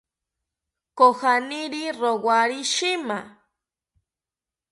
Kojaniri 0.97 1.83
rowari 1.99 2.61
shima 2.73 3.19